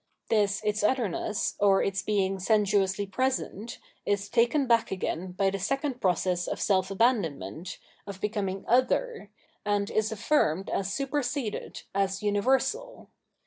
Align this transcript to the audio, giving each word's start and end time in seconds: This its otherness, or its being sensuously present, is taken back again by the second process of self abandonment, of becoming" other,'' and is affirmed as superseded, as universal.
This 0.29 0.63
its 0.63 0.81
otherness, 0.81 1.53
or 1.59 1.83
its 1.83 2.01
being 2.01 2.39
sensuously 2.39 3.05
present, 3.05 3.77
is 4.03 4.29
taken 4.29 4.65
back 4.65 4.89
again 4.89 5.33
by 5.33 5.51
the 5.51 5.59
second 5.59 6.01
process 6.01 6.47
of 6.47 6.59
self 6.59 6.89
abandonment, 6.89 7.77
of 8.07 8.19
becoming" 8.19 8.65
other,'' 8.81 9.29
and 9.63 9.91
is 9.91 10.11
affirmed 10.11 10.71
as 10.71 10.91
superseded, 10.91 11.83
as 11.93 12.23
universal. 12.23 13.09